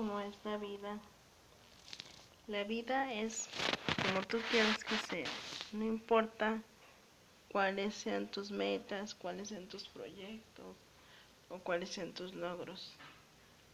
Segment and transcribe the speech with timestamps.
[0.00, 0.98] como es la vida.
[2.46, 3.50] La vida es
[4.02, 5.30] como tú quieras que sea.
[5.72, 6.62] No importa
[7.52, 10.74] cuáles sean tus metas, cuáles sean tus proyectos
[11.50, 12.94] o cuáles sean tus logros.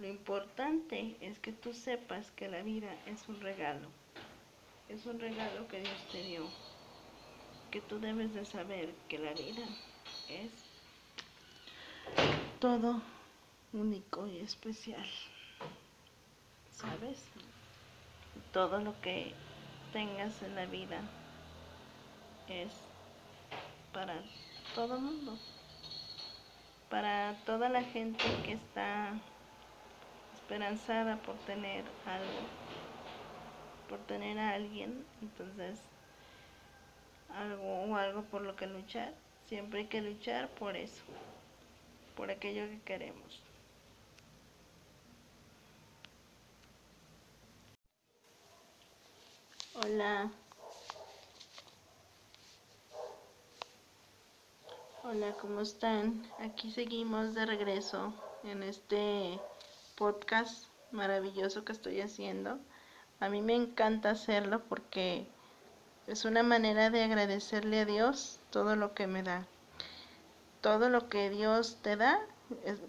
[0.01, 3.89] Lo importante es que tú sepas que la vida es un regalo.
[4.89, 6.43] Es un regalo que Dios te dio.
[7.71, 9.65] Que tú debes de saber que la vida
[10.29, 10.51] es
[12.59, 13.01] todo
[13.73, 15.07] único y especial.
[16.77, 17.25] ¿Sabes?
[18.53, 19.33] Todo lo que
[19.95, 21.01] tengas en la vida
[22.49, 22.71] es
[23.95, 24.23] para
[24.75, 25.39] todo el mundo.
[26.91, 29.15] Para toda la gente que está
[30.35, 32.47] esperanzada por tener algo,
[33.89, 35.81] por tener a alguien, entonces
[37.31, 39.15] algo o algo por lo que luchar,
[39.47, 41.03] siempre hay que luchar por eso,
[42.15, 43.46] por aquello que queremos.
[49.85, 50.31] Hola.
[55.03, 56.23] Hola, ¿cómo están?
[56.39, 59.39] Aquí seguimos de regreso en este
[59.95, 62.59] podcast maravilloso que estoy haciendo.
[63.21, 65.27] A mí me encanta hacerlo porque
[66.07, 69.47] es una manera de agradecerle a Dios todo lo que me da.
[70.63, 72.19] Todo lo que Dios te da,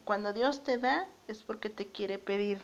[0.06, 2.62] cuando Dios te da es porque te quiere pedir.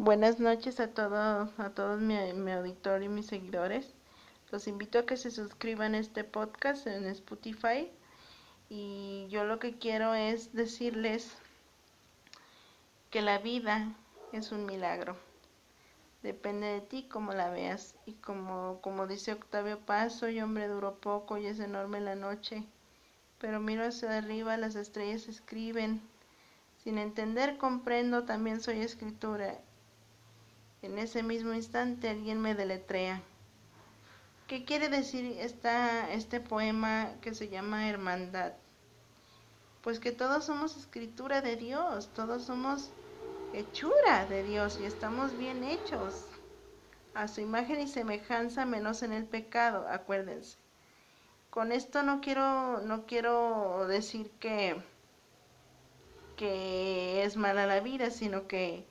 [0.00, 3.92] Buenas noches a todos, a todos mi, mi auditorio y mis seguidores.
[4.52, 7.90] Los invito a que se suscriban a este podcast en Spotify.
[8.68, 11.36] Y yo lo que quiero es decirles
[13.10, 13.92] que la vida
[14.30, 15.16] es un milagro.
[16.22, 17.96] Depende de ti cómo la veas.
[18.06, 22.62] Y como, como dice Octavio Paz, soy hombre duro poco y es enorme la noche.
[23.40, 26.00] Pero miro hacia arriba, las estrellas escriben.
[26.84, 29.58] Sin entender, comprendo, también soy escritura.
[30.80, 33.20] En ese mismo instante alguien me deletrea.
[34.46, 38.52] ¿Qué quiere decir esta, este poema que se llama Hermandad?
[39.82, 42.90] Pues que todos somos escritura de Dios, todos somos
[43.52, 46.26] hechura de Dios y estamos bien hechos
[47.14, 50.58] a su imagen y semejanza menos en el pecado, acuérdense.
[51.50, 54.80] Con esto no quiero no quiero decir que
[56.36, 58.86] que es mala la vida, sino que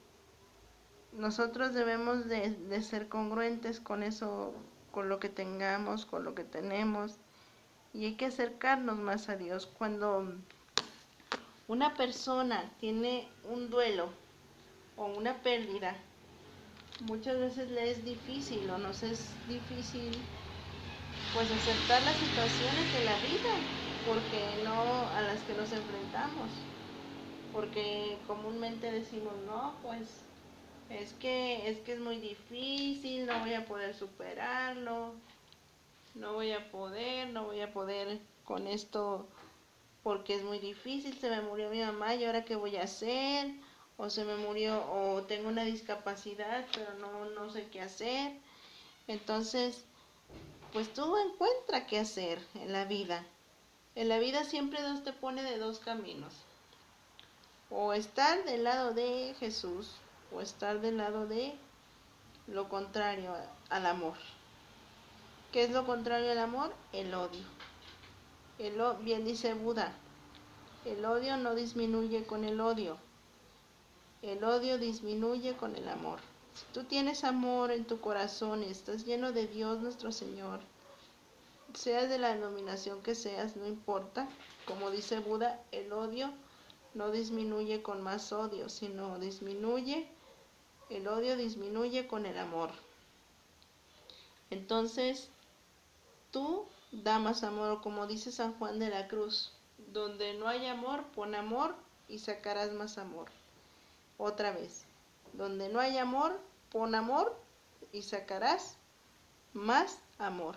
[1.13, 4.53] nosotros debemos de, ser congruentes con eso,
[4.91, 7.15] con lo que tengamos, con lo que tenemos,
[7.93, 9.65] y hay que acercarnos más a Dios.
[9.65, 10.33] Cuando
[11.67, 14.09] una persona tiene un duelo,
[14.97, 15.95] o una pérdida,
[17.01, 20.11] muchas veces le es difícil o nos es difícil
[21.33, 23.53] pues aceptar las situaciones de la vida,
[24.07, 26.49] porque no a las que nos enfrentamos,
[27.53, 30.21] porque comúnmente decimos, no, pues
[30.89, 35.13] es que es que es muy difícil, no voy a poder superarlo,
[36.15, 39.27] no voy a poder, no voy a poder con esto
[40.03, 43.51] porque es muy difícil, se me murió mi mamá y ahora qué voy a hacer,
[43.97, 48.31] o se me murió o tengo una discapacidad pero no, no sé qué hacer.
[49.07, 49.83] Entonces,
[50.71, 53.25] pues tú encuentra qué hacer en la vida.
[53.95, 56.33] En la vida siempre Dios te pone de dos caminos.
[57.69, 59.95] O estar del lado de Jesús
[60.33, 61.57] o estar del lado de
[62.47, 63.33] lo contrario
[63.69, 64.15] al amor.
[65.51, 66.73] ¿Qué es lo contrario al amor?
[66.93, 67.43] El odio.
[68.59, 69.93] El, bien dice Buda,
[70.85, 72.97] el odio no disminuye con el odio,
[74.21, 76.19] el odio disminuye con el amor.
[76.55, 80.59] Si tú tienes amor en tu corazón y estás lleno de Dios nuestro Señor,
[81.73, 84.27] seas de la denominación que seas, no importa.
[84.65, 86.33] Como dice Buda, el odio
[86.95, 90.09] no disminuye con más odio, sino disminuye,
[90.89, 92.71] el odio disminuye con el amor.
[94.49, 95.29] Entonces,
[96.31, 99.51] tú da más amor, como dice San Juan de la Cruz,
[99.93, 101.75] donde no hay amor, pon amor
[102.07, 103.29] y sacarás más amor.
[104.17, 104.85] Otra vez,
[105.33, 106.39] donde no hay amor,
[106.71, 107.35] pon amor
[107.91, 108.77] y sacarás
[109.53, 110.55] más amor.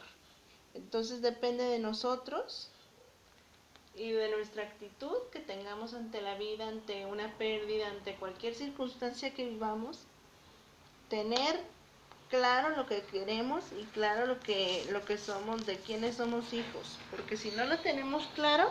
[0.74, 2.70] Entonces depende de nosotros
[3.96, 9.34] y de nuestra actitud que tengamos ante la vida, ante una pérdida, ante cualquier circunstancia
[9.34, 10.06] que vivamos,
[11.10, 11.60] tener
[12.30, 16.98] claro lo que queremos y claro lo que lo que somos, de quiénes somos hijos,
[17.10, 18.70] porque si no lo tenemos claro,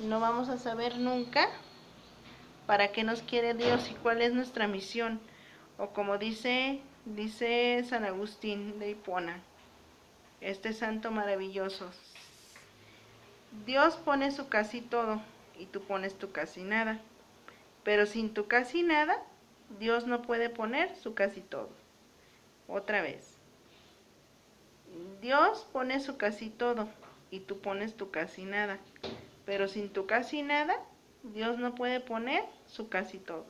[0.00, 1.48] no vamos a saber nunca
[2.66, 5.20] para qué nos quiere Dios y cuál es nuestra misión.
[5.78, 9.40] O como dice, dice San Agustín de Hipona,
[10.40, 11.90] este santo maravilloso.
[13.66, 15.20] Dios pone su casi todo
[15.58, 17.00] y tú pones tu casi nada.
[17.84, 19.22] Pero sin tu casi nada
[19.78, 21.70] Dios no puede poner su casi todo.
[22.68, 23.36] Otra vez.
[25.20, 26.88] Dios pone su casi todo
[27.30, 28.78] y tú pones tu casi nada.
[29.46, 30.76] Pero sin tu casi nada,
[31.22, 33.46] Dios no puede poner su casi todo.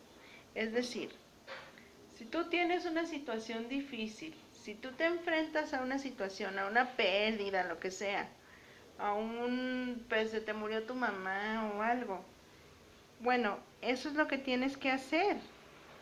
[0.55, 1.11] Es decir,
[2.17, 6.91] si tú tienes una situación difícil, si tú te enfrentas a una situación, a una
[6.91, 8.29] pérdida, lo que sea,
[8.99, 12.25] a un, pues se te murió tu mamá o algo,
[13.21, 15.37] bueno, eso es lo que tienes que hacer.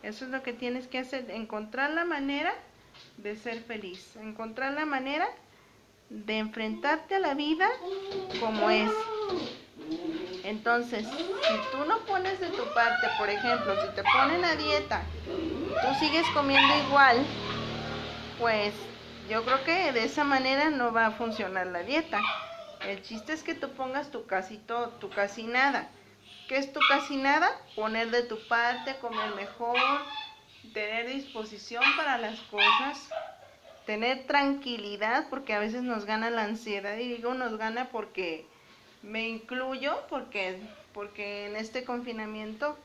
[0.03, 2.53] Eso es lo que tienes que hacer, encontrar la manera
[3.19, 5.29] de ser feliz, encontrar la manera
[6.09, 7.69] de enfrentarte a la vida
[8.41, 8.91] como es.
[10.43, 15.03] Entonces, si tú no pones de tu parte, por ejemplo, si te ponen a dieta,
[15.27, 17.19] tú sigues comiendo igual,
[18.39, 18.75] pues
[19.29, 22.21] yo creo que de esa manera no va a funcionar la dieta.
[22.87, 25.91] El chiste es que tú pongas tu casi todo, tu casi nada.
[26.51, 27.49] ¿Qué es tu casi nada?
[27.77, 29.79] Poner de tu parte, comer mejor,
[30.75, 33.09] tener disposición para las cosas,
[33.87, 38.49] tener tranquilidad, porque a veces nos gana la ansiedad, y digo nos gana porque
[39.05, 40.61] me incluyo, porque,
[40.93, 42.77] porque en este confinamiento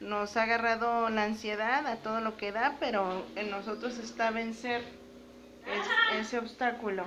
[0.00, 4.84] nos ha agarrado la ansiedad a todo lo que da, pero en nosotros está vencer
[6.20, 7.06] ese obstáculo.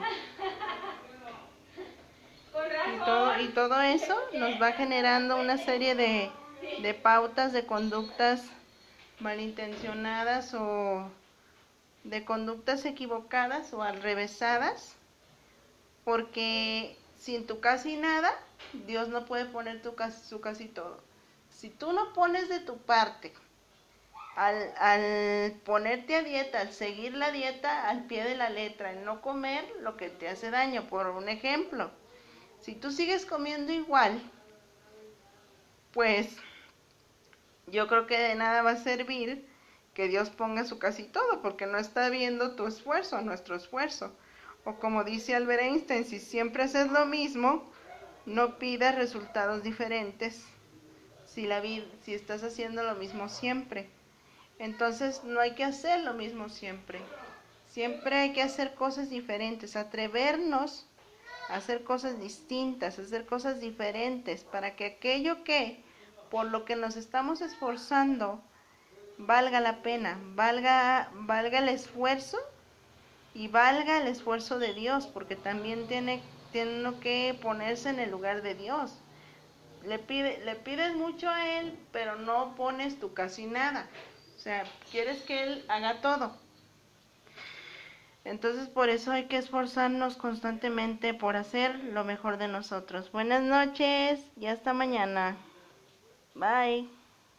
[2.54, 6.30] Y todo, y todo eso nos va generando una serie de,
[6.82, 8.44] de pautas, de conductas
[9.20, 11.10] malintencionadas o
[12.04, 14.96] de conductas equivocadas o alrevesadas,
[16.04, 18.34] porque sin tu casi nada,
[18.86, 21.00] Dios no puede poner tu casi, su casi todo.
[21.50, 23.34] Si tú no pones de tu parte,
[24.36, 29.06] al, al, ponerte a dieta, al seguir la dieta al pie de la letra, el
[29.06, 31.92] no comer lo que te hace daño, por un ejemplo,
[32.62, 34.22] si tú sigues comiendo igual,
[35.94, 36.38] pues
[37.68, 39.46] yo creo que de nada va a servir
[39.94, 44.16] que Dios ponga su casi todo, porque no está viendo tu esfuerzo, nuestro esfuerzo.
[44.64, 47.70] O como dice Albert Einstein, si siempre haces lo mismo,
[48.26, 50.46] no pidas resultados diferentes
[51.26, 51.62] si, la
[52.04, 53.90] si estás haciendo lo mismo siempre.
[54.60, 57.00] Entonces no hay que hacer lo mismo siempre.
[57.70, 60.88] Siempre hay que hacer cosas diferentes, atrevernos
[61.54, 65.84] hacer cosas distintas, hacer cosas diferentes, para que aquello que
[66.30, 68.42] por lo que nos estamos esforzando
[69.18, 72.38] valga la pena, valga, valga el esfuerzo
[73.34, 76.22] y valga el esfuerzo de Dios, porque también tiene,
[76.52, 78.94] tiene que ponerse en el lugar de Dios.
[79.86, 83.88] Le, pide, le pides mucho a Él, pero no pones tú casi nada.
[84.36, 86.36] O sea, quieres que Él haga todo.
[88.24, 93.12] Entonces por eso hay que esforzarnos constantemente por hacer lo mejor de nosotros.
[93.12, 95.38] Buenas noches y hasta mañana.
[96.36, 97.01] Bye.